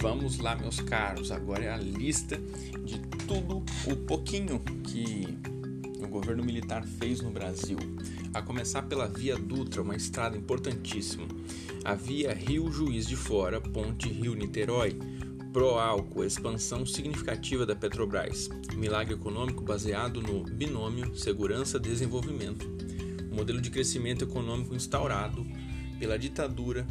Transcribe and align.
Vamos 0.00 0.38
lá, 0.38 0.54
meus 0.54 0.78
caros. 0.78 1.32
Agora 1.32 1.64
é 1.64 1.70
a 1.70 1.76
lista 1.76 2.40
de 2.84 3.00
tudo 3.26 3.64
o 3.84 3.96
pouquinho 3.96 4.60
que 4.84 5.26
o 6.00 6.06
governo 6.06 6.44
militar 6.44 6.86
fez 6.86 7.20
no 7.20 7.30
Brasil. 7.30 7.76
A 8.32 8.40
começar 8.40 8.82
pela 8.82 9.08
Via 9.08 9.36
Dutra, 9.36 9.82
uma 9.82 9.96
estrada 9.96 10.36
importantíssima. 10.36 11.26
A 11.84 11.94
Via 11.94 12.32
Rio 12.32 12.70
Juiz 12.70 13.08
de 13.08 13.16
Fora, 13.16 13.60
Ponte 13.60 14.08
Rio 14.08 14.36
Niterói. 14.36 14.96
Proálcool, 15.52 16.24
expansão 16.24 16.86
significativa 16.86 17.66
da 17.66 17.74
Petrobras. 17.74 18.48
Milagre 18.76 19.14
econômico 19.14 19.64
baseado 19.64 20.22
no 20.22 20.44
binômio 20.44 21.16
segurança-desenvolvimento. 21.16 22.70
Modelo 23.32 23.60
de 23.60 23.70
crescimento 23.70 24.22
econômico 24.24 24.76
instaurado 24.76 25.44
pela 25.98 26.16
ditadura 26.16 26.86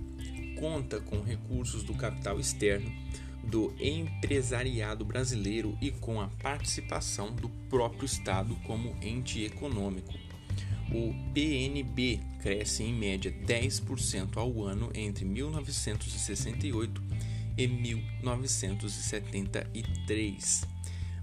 conta 0.59 0.99
com 0.99 1.21
recursos 1.21 1.83
do 1.83 1.93
capital 1.93 2.39
externo, 2.39 2.91
do 3.43 3.73
empresariado 3.79 5.05
brasileiro 5.05 5.77
e 5.81 5.91
com 5.91 6.19
a 6.19 6.27
participação 6.41 7.31
do 7.33 7.47
próprio 7.69 8.05
Estado 8.05 8.55
como 8.65 8.97
ente 9.01 9.43
econômico. 9.43 10.13
O 10.91 11.13
PNB 11.33 12.19
cresce 12.41 12.83
em 12.83 12.93
média 12.93 13.33
10% 13.45 14.37
ao 14.37 14.63
ano 14.63 14.89
entre 14.93 15.25
1968 15.25 17.01
e 17.57 17.67
1973. 17.67 20.65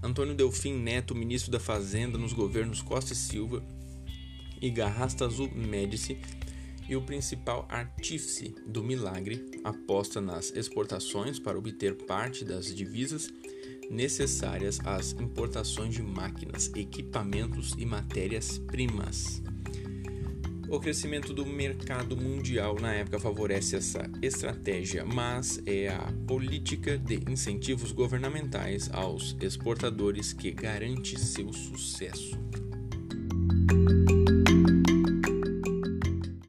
Antônio 0.03 0.35
Delfim 0.35 0.75
Neto, 0.75 1.15
ministro 1.15 1.49
da 1.51 1.59
Fazenda 1.59 2.15
nos 2.17 2.33
governos 2.33 2.81
Costa 2.81 3.13
e 3.13 3.15
Silva 3.15 3.63
e 4.61 4.69
Garrastazu 4.69 5.49
Médici, 5.49 6.17
e 6.87 6.95
o 6.95 7.01
principal 7.01 7.67
artífice 7.69 8.55
do 8.65 8.83
milagre 8.83 9.45
aposta 9.63 10.21
nas 10.21 10.51
exportações 10.55 11.39
para 11.39 11.57
obter 11.57 11.95
parte 12.05 12.45
das 12.45 12.73
divisas 12.73 13.31
necessárias 13.89 14.79
às 14.83 15.13
importações 15.13 15.93
de 15.93 16.01
máquinas, 16.01 16.71
equipamentos 16.75 17.75
e 17.77 17.85
matérias-primas. 17.85 19.41
O 20.67 20.79
crescimento 20.79 21.31
do 21.31 21.45
mercado 21.45 22.17
mundial 22.17 22.75
na 22.81 22.91
época 22.91 23.19
favorece 23.19 23.75
essa 23.75 24.09
estratégia, 24.21 25.05
mas 25.05 25.61
é 25.65 25.89
a 25.89 26.11
política 26.27 26.97
de 26.97 27.19
incentivos 27.29 27.91
governamentais 27.91 28.89
aos 28.91 29.37
exportadores 29.39 30.33
que 30.33 30.51
garante 30.51 31.19
seu 31.19 31.53
sucesso. 31.53 32.35